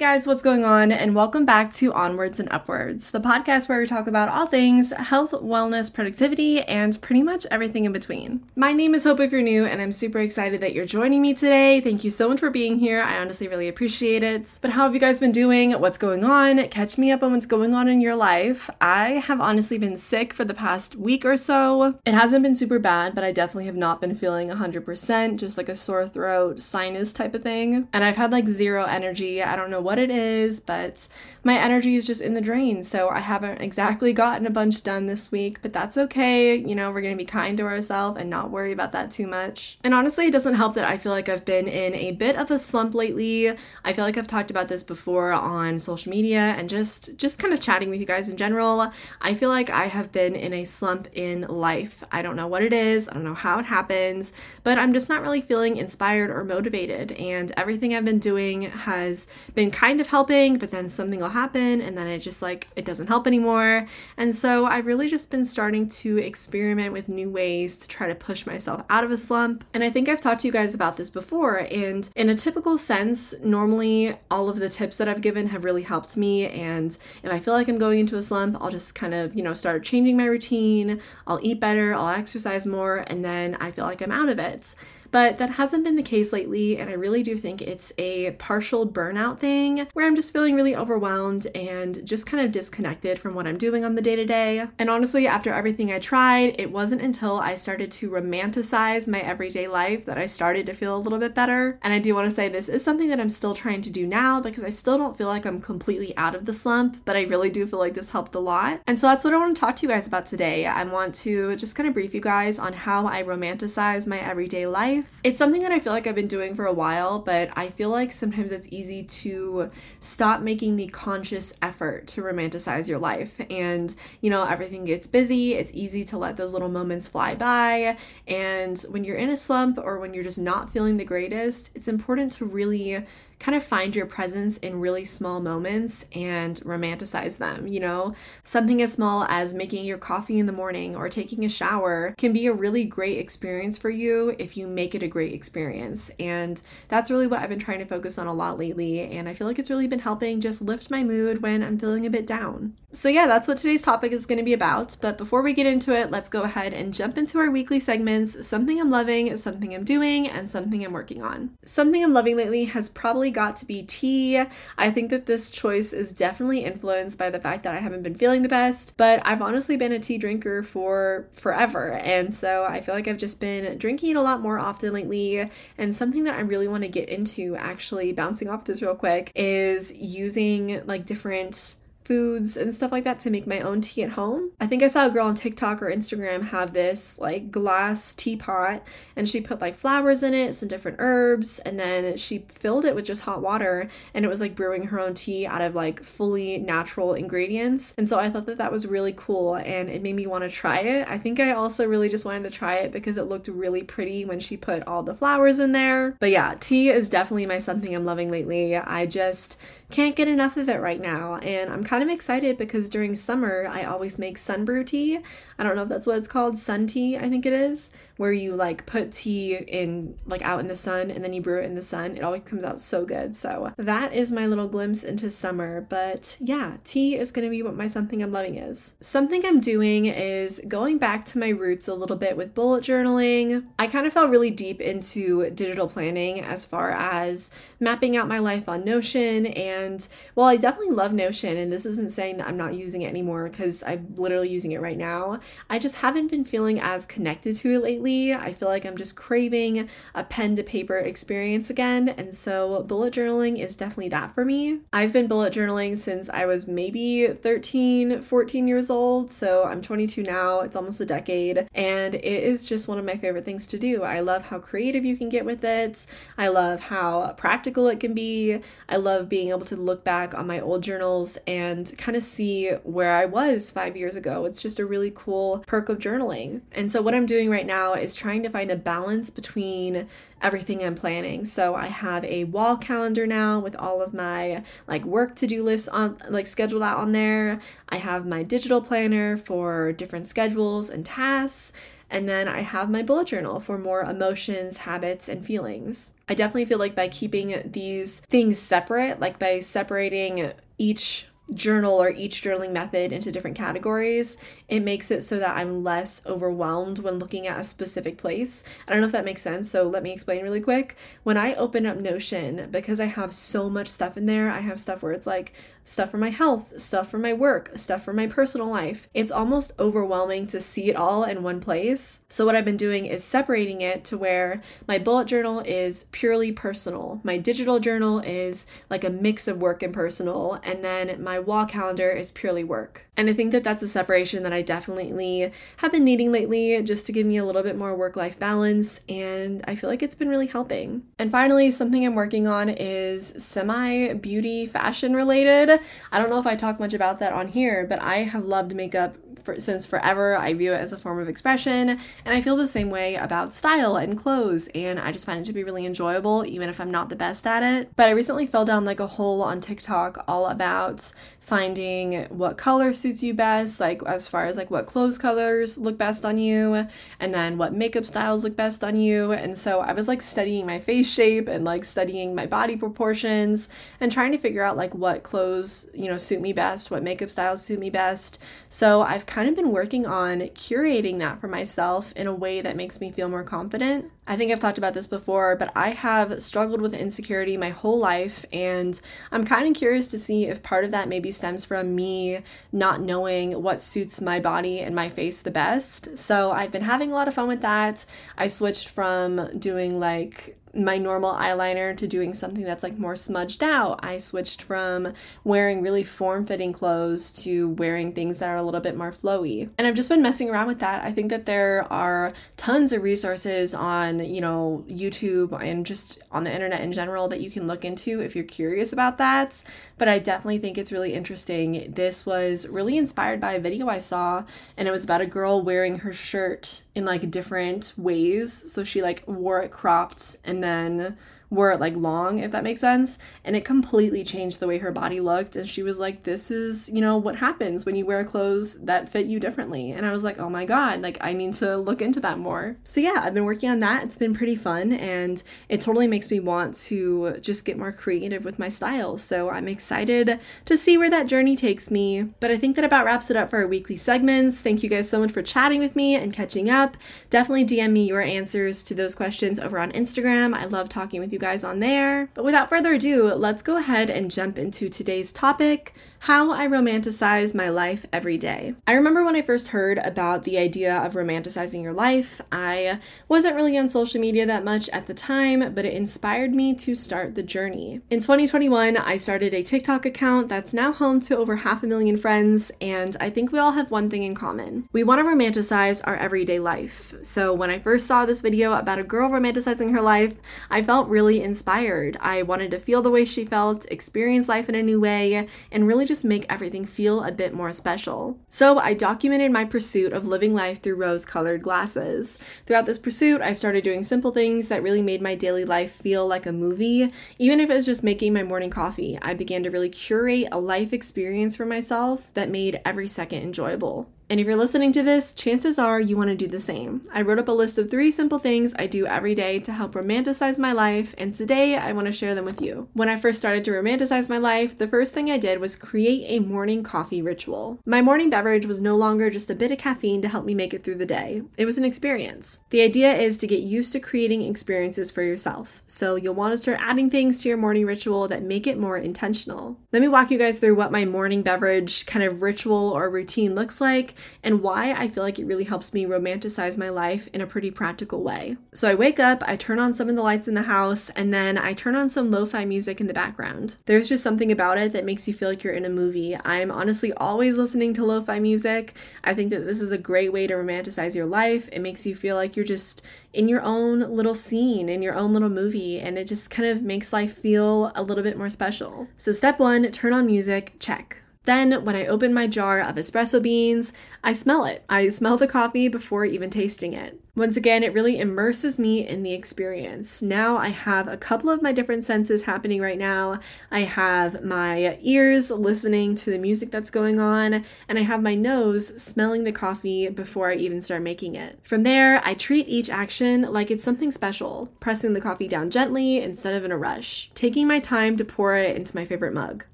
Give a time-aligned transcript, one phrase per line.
[0.00, 0.92] Guys, what's going on?
[0.92, 4.92] And welcome back to Onwards and Upwards, the podcast where we talk about all things
[4.92, 8.42] health, wellness, productivity, and pretty much everything in between.
[8.56, 11.34] My name is Hope if you're new, and I'm super excited that you're joining me
[11.34, 11.82] today.
[11.82, 13.02] Thank you so much for being here.
[13.02, 14.58] I honestly really appreciate it.
[14.62, 15.72] But how have you guys been doing?
[15.72, 16.66] What's going on?
[16.68, 18.70] Catch me up on what's going on in your life.
[18.80, 21.98] I have honestly been sick for the past week or so.
[22.06, 25.68] It hasn't been super bad, but I definitely have not been feeling 100%, just like
[25.68, 27.86] a sore throat, sinus type of thing.
[27.92, 29.42] And I've had like zero energy.
[29.42, 31.08] I don't know what it is, but
[31.42, 32.82] my energy is just in the drain.
[32.82, 36.56] So I haven't exactly gotten a bunch done this week, but that's okay.
[36.56, 39.26] You know, we're going to be kind to ourselves and not worry about that too
[39.26, 39.78] much.
[39.82, 42.50] And honestly, it doesn't help that I feel like I've been in a bit of
[42.50, 43.56] a slump lately.
[43.84, 47.52] I feel like I've talked about this before on social media and just just kind
[47.54, 48.92] of chatting with you guys in general.
[49.20, 52.04] I feel like I have been in a slump in life.
[52.12, 53.08] I don't know what it is.
[53.08, 54.32] I don't know how it happens,
[54.64, 59.26] but I'm just not really feeling inspired or motivated and everything I've been doing has
[59.54, 62.84] been kind of helping, but then something will happen and then it just like it
[62.84, 63.86] doesn't help anymore.
[64.18, 68.14] And so I've really just been starting to experiment with new ways to try to
[68.14, 69.64] push myself out of a slump.
[69.72, 71.66] And I think I've talked to you guys about this before.
[71.70, 75.82] And in a typical sense, normally all of the tips that I've given have really
[75.82, 76.46] helped me.
[76.48, 76.90] And
[77.22, 79.54] if I feel like I'm going into a slump, I'll just kind of, you know,
[79.54, 81.00] start changing my routine.
[81.26, 84.74] I'll eat better, I'll exercise more, and then I feel like I'm out of it.
[85.10, 88.88] But that hasn't been the case lately, and I really do think it's a partial
[88.88, 93.46] burnout thing where I'm just feeling really overwhelmed and just kind of disconnected from what
[93.46, 94.66] I'm doing on the day to day.
[94.78, 99.66] And honestly, after everything I tried, it wasn't until I started to romanticize my everyday
[99.66, 101.78] life that I started to feel a little bit better.
[101.82, 104.06] And I do want to say this is something that I'm still trying to do
[104.06, 107.22] now because I still don't feel like I'm completely out of the slump, but I
[107.22, 108.80] really do feel like this helped a lot.
[108.86, 110.66] And so that's what I want to talk to you guys about today.
[110.66, 114.66] I want to just kind of brief you guys on how I romanticize my everyday
[114.66, 115.20] life life.
[115.24, 117.90] It's something that I feel like I've been doing for a while, but I feel
[117.90, 123.40] like sometimes it's easy to stop making the conscious effort to romanticize your life.
[123.50, 125.54] And, you know, everything gets busy.
[125.54, 127.96] It's easy to let those little moments fly by.
[128.26, 131.88] And when you're in a slump or when you're just not feeling the greatest, it's
[131.88, 133.04] important to really
[133.40, 137.66] kind of find your presence in really small moments and romanticize them.
[137.66, 138.14] You know,
[138.44, 142.32] something as small as making your coffee in the morning or taking a shower can
[142.32, 146.10] be a really great experience for you if you make it a great experience.
[146.20, 149.00] And that's really what I've been trying to focus on a lot lately.
[149.00, 152.04] And I feel like it's really been helping just lift my mood when I'm feeling
[152.04, 152.76] a bit down.
[152.92, 154.96] So, yeah, that's what today's topic is going to be about.
[155.00, 158.46] But before we get into it, let's go ahead and jump into our weekly segments
[158.46, 161.56] something I'm loving, something I'm doing, and something I'm working on.
[161.64, 164.42] Something I'm loving lately has probably got to be tea.
[164.76, 168.14] I think that this choice is definitely influenced by the fact that I haven't been
[168.14, 171.92] feeling the best, but I've honestly been a tea drinker for forever.
[171.92, 175.50] And so I feel like I've just been drinking it a lot more often lately.
[175.78, 179.32] And something that I really want to get into, actually, bouncing off this real quick,
[179.34, 181.76] is using like different
[182.10, 184.50] foods and stuff like that to make my own tea at home.
[184.58, 188.82] I think I saw a girl on TikTok or Instagram have this like glass teapot
[189.14, 192.96] and she put like flowers in it, some different herbs, and then she filled it
[192.96, 196.02] with just hot water and it was like brewing her own tea out of like
[196.02, 197.94] fully natural ingredients.
[197.96, 200.50] And so I thought that that was really cool and it made me want to
[200.50, 201.06] try it.
[201.08, 204.24] I think I also really just wanted to try it because it looked really pretty
[204.24, 206.16] when she put all the flowers in there.
[206.18, 208.76] But yeah, tea is definitely my something I'm loving lately.
[208.76, 209.56] I just
[209.90, 211.36] can't get enough of it right now.
[211.36, 215.18] And I'm kind of excited because during summer, I always make sun brew tea.
[215.58, 218.34] I don't know if that's what it's called, sun tea, I think it is, where
[218.34, 221.64] you like put tea in like out in the sun and then you brew it
[221.64, 222.18] in the sun.
[222.18, 223.34] It always comes out so good.
[223.34, 225.86] So that is my little glimpse into summer.
[225.88, 228.92] But yeah, tea is to be what my something I'm loving is.
[229.00, 233.64] Something I'm doing is going back to my roots a little bit with bullet journaling.
[233.78, 238.38] I kind of fell really deep into digital planning as far as mapping out my
[238.38, 242.58] life on Notion and while I definitely love Notion, and this isn't saying that I'm
[242.58, 245.40] not using it anymore because I'm literally using it right now,
[245.70, 248.09] I just haven't been feeling as connected to it lately.
[248.34, 252.10] I feel like I'm just craving a pen to paper experience again.
[252.10, 254.80] And so bullet journaling is definitely that for me.
[254.92, 259.30] I've been bullet journaling since I was maybe 13, 14 years old.
[259.30, 260.60] So I'm 22 now.
[260.60, 261.66] It's almost a decade.
[261.74, 264.02] And it is just one of my favorite things to do.
[264.02, 266.06] I love how creative you can get with it.
[266.36, 268.60] I love how practical it can be.
[268.88, 272.22] I love being able to to look back on my old journals and kind of
[272.22, 274.44] see where I was five years ago.
[274.44, 276.62] It's just a really cool perk of journaling.
[276.72, 280.08] And so, what I'm doing right now is trying to find a balance between
[280.42, 281.44] everything I'm planning.
[281.44, 285.88] So I have a wall calendar now with all of my like work to-do lists
[285.88, 287.60] on like scheduled out on there.
[287.88, 291.72] I have my digital planner for different schedules and tasks
[292.10, 296.12] And then I have my bullet journal for more emotions, habits, and feelings.
[296.28, 302.10] I definitely feel like by keeping these things separate, like by separating each journal or
[302.10, 304.36] each journaling method into different categories,
[304.68, 308.62] it makes it so that I'm less overwhelmed when looking at a specific place.
[308.86, 310.96] I don't know if that makes sense, so let me explain really quick.
[311.22, 314.80] When I open up Notion, because I have so much stuff in there, I have
[314.80, 315.52] stuff where it's like
[315.84, 319.08] stuff for my health, stuff for my work, stuff for my personal life.
[319.12, 322.20] It's almost overwhelming to see it all in one place.
[322.28, 326.52] So, what I've been doing is separating it to where my bullet journal is purely
[326.52, 331.39] personal, my digital journal is like a mix of work and personal, and then my
[331.40, 333.08] wall calendar is purely work.
[333.16, 337.06] And I think that that's a separation that I definitely have been needing lately just
[337.06, 340.14] to give me a little bit more work life balance, and I feel like it's
[340.14, 341.04] been really helping.
[341.18, 345.80] And finally, something I'm working on is semi beauty fashion related.
[346.12, 348.74] I don't know if I talk much about that on here, but I have loved
[348.74, 350.36] makeup for, since forever.
[350.36, 353.52] I view it as a form of expression, and I feel the same way about
[353.52, 356.90] style and clothes, and I just find it to be really enjoyable, even if I'm
[356.90, 357.90] not the best at it.
[357.96, 362.92] But I recently fell down like a hole on TikTok all about finding what color
[362.92, 366.86] suits you best, like as far as like what clothes colors look best on you,
[367.18, 369.32] and then what makeup styles look best on you.
[369.32, 373.68] And so I was like studying my face shape and like studying my body proportions
[374.00, 377.30] and trying to figure out like what clothes, you know, suit me best, what makeup
[377.30, 378.38] styles suit me best.
[378.68, 382.74] So I've kind of been working on curating that for myself in a way that
[382.74, 384.10] makes me feel more confident.
[384.26, 387.98] I think I've talked about this before, but I have struggled with insecurity my whole
[387.98, 388.98] life, and
[389.30, 392.40] I'm kind of curious to see if part of that maybe stems from me
[392.72, 396.16] not knowing what suits my body and my face the best.
[396.16, 398.06] So I've been having a lot of fun with that.
[398.38, 403.62] I switched from doing like my normal eyeliner to doing something that's like more smudged
[403.62, 404.00] out.
[404.02, 405.12] I switched from
[405.44, 409.70] wearing really form fitting clothes to wearing things that are a little bit more flowy.
[409.78, 411.04] And I've just been messing around with that.
[411.04, 416.44] I think that there are tons of resources on, you know, YouTube and just on
[416.44, 419.62] the internet in general that you can look into if you're curious about that.
[419.98, 421.92] But I definitely think it's really interesting.
[421.94, 424.44] This was really inspired by a video I saw,
[424.76, 428.52] and it was about a girl wearing her shirt in like different ways.
[428.72, 431.16] So she like wore it cropped and then
[431.50, 433.18] were like long, if that makes sense.
[433.44, 435.56] And it completely changed the way her body looked.
[435.56, 439.08] And she was like, This is, you know, what happens when you wear clothes that
[439.08, 439.90] fit you differently.
[439.90, 442.76] And I was like, Oh my God, like I need to look into that more.
[442.84, 444.04] So yeah, I've been working on that.
[444.04, 444.92] It's been pretty fun.
[444.92, 449.18] And it totally makes me want to just get more creative with my style.
[449.18, 452.22] So I'm excited to see where that journey takes me.
[452.38, 454.60] But I think that about wraps it up for our weekly segments.
[454.60, 456.96] Thank you guys so much for chatting with me and catching up.
[457.28, 460.54] Definitely DM me your answers to those questions over on Instagram.
[460.54, 462.30] I love talking with you guys on there.
[462.34, 465.94] But without further ado, let's go ahead and jump into today's topic
[466.24, 468.74] how I romanticize my life every day.
[468.86, 473.56] I remember when I first heard about the idea of romanticizing your life, I wasn't
[473.56, 477.34] really on social media that much at the time, but it inspired me to start
[477.34, 478.02] the journey.
[478.10, 482.18] In 2021, I started a TikTok account that's now home to over half a million
[482.18, 484.90] friends, and I think we all have one thing in common.
[484.92, 487.14] We want to romanticize our everyday life.
[487.22, 490.36] So when I first saw this video about a girl romanticizing her life,
[490.68, 492.18] I felt really inspired.
[492.20, 495.86] I wanted to feel the way she felt, experience life in a new way, and
[495.86, 498.36] really just make everything feel a bit more special.
[498.48, 502.36] So I documented my pursuit of living life through rose colored glasses.
[502.66, 506.26] Throughout this pursuit, I started doing simple things that really made my daily life feel
[506.26, 507.12] like a movie.
[507.38, 510.58] Even if it was just making my morning coffee, I began to really curate a
[510.58, 514.08] life experience for myself that made every second enjoyable.
[514.30, 517.02] And if you're listening to this, chances are you want to do the same.
[517.12, 519.94] I wrote up a list of three simple things I do every day to help
[519.94, 522.88] romanticize my life, and today I want to share them with you.
[522.92, 526.26] When I first started to romanticize my life, the first thing I did was create
[526.28, 527.80] a morning coffee ritual.
[527.84, 530.72] My morning beverage was no longer just a bit of caffeine to help me make
[530.74, 532.60] it through the day, it was an experience.
[532.70, 536.58] The idea is to get used to creating experiences for yourself, so you'll want to
[536.58, 539.76] start adding things to your morning ritual that make it more intentional.
[539.90, 543.56] Let me walk you guys through what my morning beverage kind of ritual or routine
[543.56, 547.40] looks like and why I feel like it really helps me romanticize my life in
[547.40, 548.56] a pretty practical way.
[548.74, 551.32] So I wake up, I turn on some of the lights in the house, and
[551.32, 553.76] then I turn on some lo fi music in the background.
[553.86, 556.36] There's just something about it that makes you feel like you're in a movie.
[556.44, 558.96] I'm honestly always listening to lo fi music.
[559.24, 561.68] I think that this is a great way to romanticize your life.
[561.72, 565.32] It makes you feel like you're just in your own little scene, in your own
[565.32, 569.08] little movie, and it just kind of makes life feel a little bit more special.
[569.16, 571.18] So, step one turn on music, check.
[571.44, 573.92] Then, when I open my jar of espresso beans,
[574.22, 574.84] I smell it.
[574.88, 577.18] I smell the coffee before even tasting it.
[577.36, 580.20] Once again, it really immerses me in the experience.
[580.20, 583.38] Now I have a couple of my different senses happening right now.
[583.70, 588.34] I have my ears listening to the music that's going on, and I have my
[588.34, 591.58] nose smelling the coffee before I even start making it.
[591.62, 596.18] From there, I treat each action like it's something special, pressing the coffee down gently
[596.20, 599.64] instead of in a rush, taking my time to pour it into my favorite mug,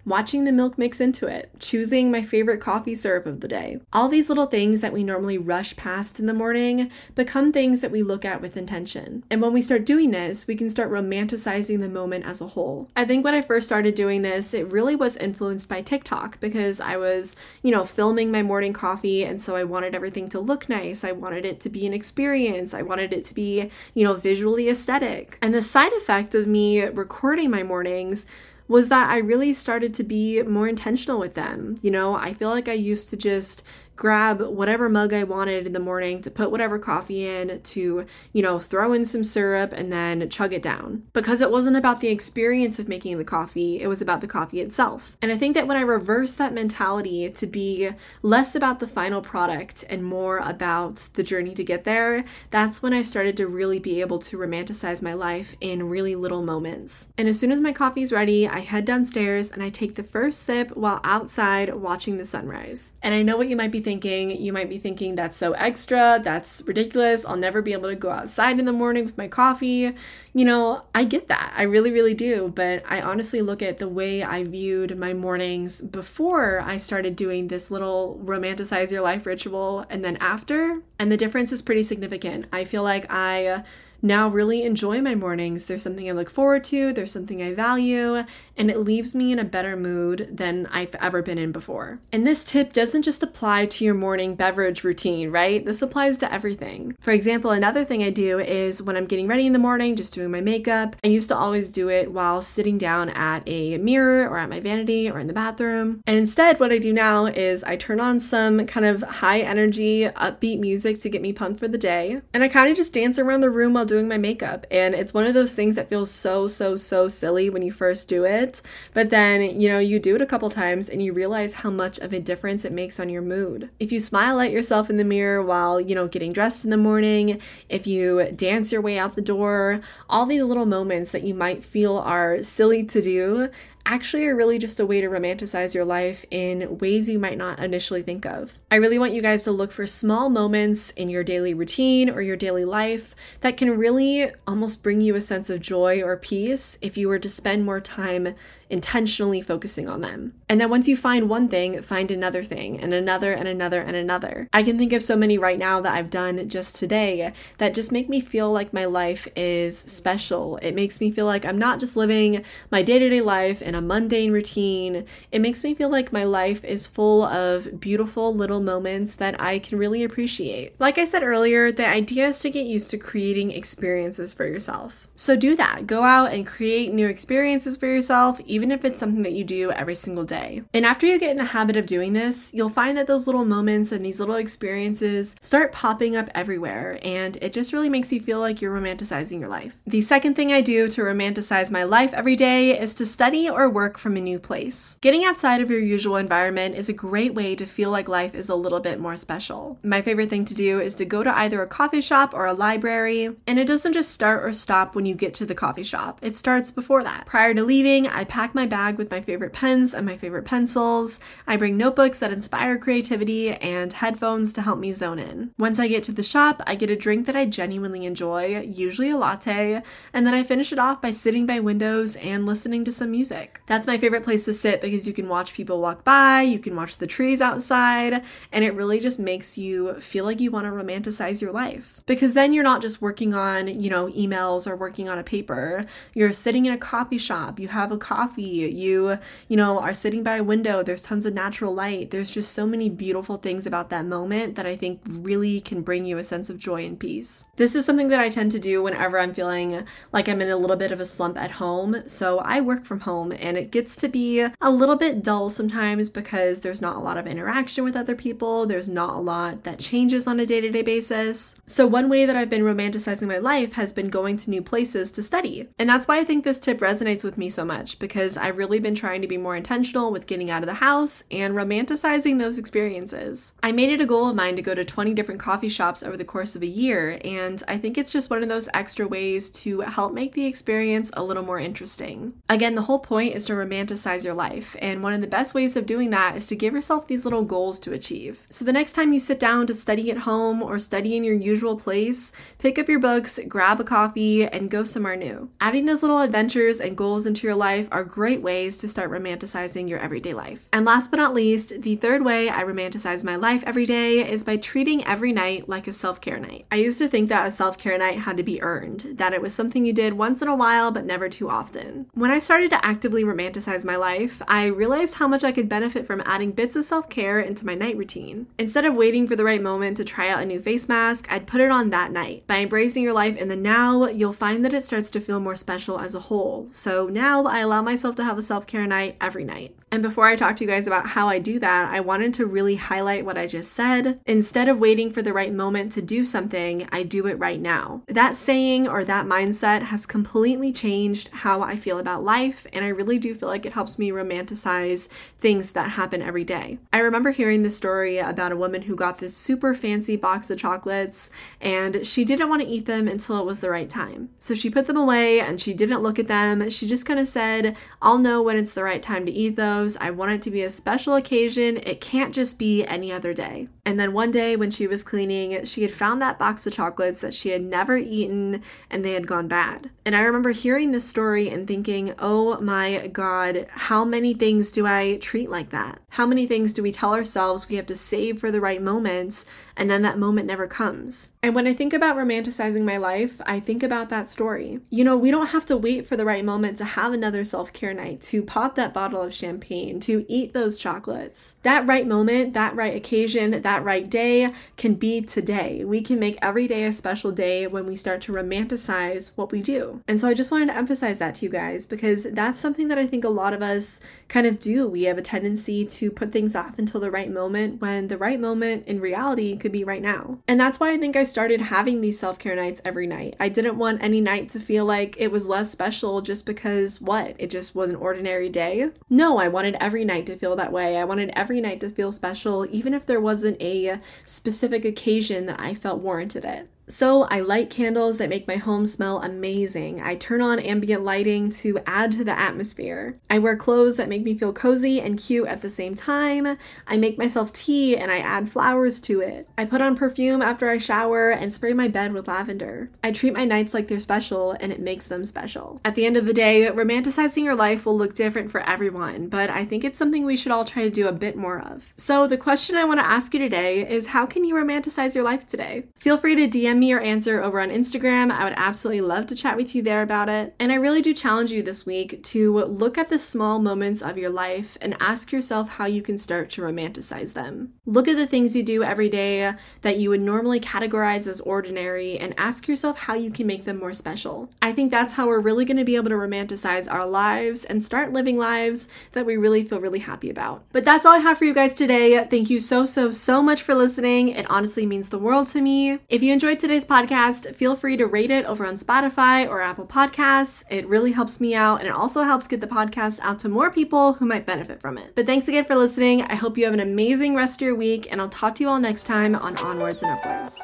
[0.04, 3.80] watching the milk mix into it, choosing my favorite coffee syrup of the day.
[3.94, 7.90] All these little things that we normally rush past in the morning become things that
[7.90, 9.24] we look at with intention.
[9.30, 12.88] And when we start doing this, we can start romanticizing the moment as a whole.
[12.96, 16.80] I think when I first started doing this, it really was influenced by TikTok because
[16.80, 20.68] I was, you know, filming my morning coffee and so I wanted everything to look
[20.68, 21.04] nice.
[21.04, 22.74] I wanted it to be an experience.
[22.74, 25.38] I wanted it to be, you know, visually aesthetic.
[25.42, 28.26] And the side effect of me recording my mornings
[28.68, 31.76] was that I really started to be more intentional with them.
[31.82, 33.62] You know, I feel like I used to just
[33.96, 38.42] grab whatever mug I wanted in the morning to put whatever coffee in, to, you
[38.42, 41.02] know, throw in some syrup and then chug it down.
[41.12, 44.60] Because it wasn't about the experience of making the coffee, it was about the coffee
[44.60, 45.16] itself.
[45.22, 47.90] And I think that when I reverse that mentality to be
[48.22, 52.92] less about the final product and more about the journey to get there, that's when
[52.92, 57.08] I started to really be able to romanticize my life in really little moments.
[57.16, 60.42] And as soon as my coffee's ready, I head downstairs and I take the first
[60.42, 62.92] sip while outside watching the sunrise.
[63.02, 64.32] And I know what you might be thinking.
[64.32, 67.24] You might be thinking, that's so extra, that's ridiculous.
[67.24, 69.94] I'll never be able to go outside in the morning with my coffee.
[70.34, 71.52] You know, I get that.
[71.56, 72.52] I really, really do.
[72.52, 77.46] But I honestly look at the way I viewed my mornings before I started doing
[77.46, 80.82] this little romanticize your life ritual and then after.
[80.98, 82.46] And the difference is pretty significant.
[82.52, 83.62] I feel like I
[84.02, 85.66] now really enjoy my mornings.
[85.66, 88.24] There's something I look forward to, there's something I value,
[88.56, 92.00] and it leaves me in a better mood than I've ever been in before.
[92.12, 95.64] And this tip doesn't just apply to your morning beverage routine, right?
[95.64, 96.96] This applies to everything.
[97.00, 100.14] For example, another thing I do is when I'm getting ready in the morning, just
[100.14, 104.28] doing my makeup, I used to always do it while sitting down at a mirror
[104.28, 106.02] or at my vanity or in the bathroom.
[106.06, 110.04] And instead, what I do now is I turn on some kind of high energy,
[110.04, 112.20] upbeat music to get me pumped for the day.
[112.32, 114.66] And I kind of just dance around the room while doing my makeup.
[114.70, 118.08] And it's one of those things that feels so, so, so silly when you first
[118.08, 118.60] do it.
[118.92, 121.98] But then, you know, you do it a couple times and you realize how much
[121.98, 123.70] of a difference it makes on your mood.
[123.80, 126.76] If you smile at yourself in the mirror while, you know, getting dressed in the
[126.76, 131.34] morning, if you dance your way out the door, all these little moments that you
[131.34, 133.48] might feel are silly to do
[133.86, 137.58] actually are really just a way to romanticize your life in ways you might not
[137.60, 138.58] initially think of.
[138.70, 142.20] I really want you guys to look for small moments in your daily routine or
[142.20, 146.76] your daily life that can really almost bring you a sense of joy or peace
[146.82, 148.34] if you were to spend more time
[148.68, 150.34] intentionally focusing on them.
[150.48, 153.96] And then once you find one thing, find another thing and another and another and
[153.96, 154.48] another.
[154.52, 157.92] I can think of so many right now that I've done just today that just
[157.92, 160.56] make me feel like my life is special.
[160.58, 163.75] It makes me feel like I'm not just living my day to day life in
[163.76, 165.06] a mundane routine.
[165.30, 169.58] It makes me feel like my life is full of beautiful little moments that I
[169.58, 170.78] can really appreciate.
[170.80, 175.06] Like I said earlier, the idea is to get used to creating experiences for yourself.
[175.14, 175.86] So do that.
[175.86, 179.70] Go out and create new experiences for yourself even if it's something that you do
[179.72, 180.62] every single day.
[180.74, 183.44] And after you get in the habit of doing this, you'll find that those little
[183.44, 188.20] moments and these little experiences start popping up everywhere, and it just really makes you
[188.20, 189.76] feel like you're romanticizing your life.
[189.86, 193.65] The second thing I do to romanticize my life every day is to study or
[193.68, 194.96] work from a new place.
[195.02, 198.48] Getting outside of your usual environment is a great way to feel like life is
[198.48, 199.78] a little bit more special.
[199.82, 202.54] My favorite thing to do is to go to either a coffee shop or a
[202.54, 206.20] library, and it doesn't just start or stop when you get to the coffee shop.
[206.22, 207.26] It starts before that.
[207.26, 210.44] Prior to leaving, I pack pack my bag with my favorite pens and my favorite
[210.44, 211.18] pencils.
[211.48, 215.50] I bring notebooks that inspire creativity and headphones to help me zone in.
[215.58, 219.10] Once I get to the shop, I get a drink that I genuinely enjoy, usually
[219.10, 219.82] a latte,
[220.12, 223.45] and then I finish it off by sitting by windows and listening to some music.
[223.66, 226.76] That's my favorite place to sit because you can watch people walk by, you can
[226.76, 228.22] watch the trees outside,
[228.52, 232.00] and it really just makes you feel like you want to romanticize your life.
[232.06, 235.84] Because then you're not just working on, you know, emails or working on a paper.
[236.14, 240.22] You're sitting in a coffee shop, you have a coffee you, you know, are sitting
[240.22, 242.10] by a window, there's tons of natural light.
[242.10, 246.04] There's just so many beautiful things about that moment that I think really can bring
[246.04, 247.44] you a sense of joy and peace.
[247.56, 250.56] This is something that I tend to do whenever I'm feeling like I'm in a
[250.56, 251.96] little bit of a slump at home.
[252.06, 256.10] So I work from home and it gets to be a little bit dull sometimes
[256.10, 259.78] because there's not a lot of interaction with other people, there's not a lot that
[259.78, 261.54] changes on a day to day basis.
[261.66, 265.10] So, one way that I've been romanticizing my life has been going to new places
[265.12, 265.68] to study.
[265.78, 268.78] And that's why I think this tip resonates with me so much because I've really
[268.78, 272.58] been trying to be more intentional with getting out of the house and romanticizing those
[272.58, 273.52] experiences.
[273.62, 276.16] I made it a goal of mine to go to 20 different coffee shops over
[276.16, 279.50] the course of a year, and I think it's just one of those extra ways
[279.50, 282.32] to help make the experience a little more interesting.
[282.48, 285.76] Again, the whole point is to romanticize your life, and one of the best ways
[285.76, 288.46] of doing that is to give yourself these little goals to achieve.
[288.50, 291.34] So the next time you sit down to study at home or study in your
[291.34, 295.50] usual place, pick up your books, grab a coffee, and go somewhere new.
[295.60, 299.88] Adding those little adventures and goals into your life are great ways to start romanticizing
[299.88, 300.68] your everyday life.
[300.72, 304.44] And last but not least, the third way I romanticize my life every day is
[304.44, 306.66] by treating every night like a self care night.
[306.70, 309.42] I used to think that a self care night had to be earned, that it
[309.42, 312.06] was something you did once in a while but never too often.
[312.14, 316.06] When I started to actively romanticize my life, I realized how much I could benefit
[316.06, 318.46] from adding bits of self care into my night routine.
[318.58, 321.46] Instead of waiting for the right moment to try out a new face mask, I'd
[321.46, 322.46] put it on that night.
[322.46, 325.56] By embracing your life in the now, you'll find that it starts to feel more
[325.56, 326.68] special as a whole.
[326.70, 329.74] So now I allow myself to have a self care night every night.
[329.92, 332.44] And before I talk to you guys about how I do that, I wanted to
[332.44, 334.20] really highlight what I just said.
[334.26, 338.02] Instead of waiting for the right moment to do something, I do it right now.
[338.08, 342.88] That saying or that mindset has completely changed how I feel about life, and I
[342.88, 345.06] really do feel like it helps me romanticize
[345.38, 346.78] things that happen every day.
[346.92, 350.58] I remember hearing the story about a woman who got this super fancy box of
[350.58, 354.30] chocolates, and she didn't want to eat them until it was the right time.
[354.40, 356.68] So she put them away and she didn't look at them.
[356.70, 359.75] She just kind of said, I'll know when it's the right time to eat them
[360.00, 361.76] I want it to be a special occasion.
[361.78, 363.68] It can't just be any other day.
[363.84, 367.20] And then one day when she was cleaning, she had found that box of chocolates
[367.20, 369.90] that she had never eaten and they had gone bad.
[370.04, 374.86] And I remember hearing this story and thinking, oh my God, how many things do
[374.86, 376.00] I treat like that?
[376.10, 379.44] How many things do we tell ourselves we have to save for the right moments
[379.76, 381.32] and then that moment never comes?
[381.42, 384.80] And when I think about romanticizing my life, I think about that story.
[384.90, 387.72] You know, we don't have to wait for the right moment to have another self
[387.72, 391.56] care night, to pop that bottle of champagne champagne, to eat those chocolates.
[391.62, 395.84] That right moment, that right occasion, that right day can be today.
[395.84, 399.62] We can make every day a special day when we start to romanticize what we
[399.62, 400.02] do.
[400.08, 402.98] And so I just wanted to emphasize that to you guys because that's something that
[402.98, 404.86] I think a lot of us kind of do.
[404.88, 408.40] We have a tendency to put things off until the right moment when the right
[408.40, 410.38] moment in reality could be right now.
[410.48, 413.34] And that's why I think I started having these self care nights every night.
[413.40, 417.34] I didn't want any night to feel like it was less special just because what?
[417.38, 418.90] It just was an ordinary day.
[419.08, 420.98] No, I wanted every night to feel that way.
[420.98, 425.58] I wanted every night to feel special, even if there wasn't a specific occasion that
[425.58, 426.68] I felt warranted it.
[426.88, 430.00] So, I light candles that make my home smell amazing.
[430.00, 433.18] I turn on ambient lighting to add to the atmosphere.
[433.28, 436.56] I wear clothes that make me feel cozy and cute at the same time.
[436.86, 439.48] I make myself tea and I add flowers to it.
[439.58, 442.92] I put on perfume after I shower and spray my bed with lavender.
[443.02, 445.80] I treat my nights like they're special and it makes them special.
[445.84, 449.50] At the end of the day, romanticizing your life will look different for everyone, but
[449.50, 451.92] I think it's something we should all try to do a bit more of.
[451.96, 455.24] So, the question I want to ask you today is how can you romanticize your
[455.24, 455.86] life today?
[455.98, 458.30] Feel free to DM me your answer over on Instagram.
[458.30, 460.54] I would absolutely love to chat with you there about it.
[460.58, 464.18] And I really do challenge you this week to look at the small moments of
[464.18, 467.74] your life and ask yourself how you can start to romanticize them.
[467.84, 472.18] Look at the things you do every day that you would normally categorize as ordinary
[472.18, 474.50] and ask yourself how you can make them more special.
[474.62, 477.82] I think that's how we're really going to be able to romanticize our lives and
[477.82, 480.64] start living lives that we really feel really happy about.
[480.72, 482.26] But that's all I have for you guys today.
[482.28, 484.28] Thank you so, so, so much for listening.
[484.28, 485.98] It honestly means the world to me.
[486.08, 489.86] If you enjoyed today's podcast, feel free to rate it over on Spotify or Apple
[489.86, 490.64] Podcasts.
[490.68, 493.70] It really helps me out and it also helps get the podcast out to more
[493.70, 495.12] people who might benefit from it.
[495.14, 496.22] But thanks again for listening.
[496.22, 498.68] I hope you have an amazing rest of your week and I'll talk to you
[498.68, 500.60] all next time on Onwards and Upwards.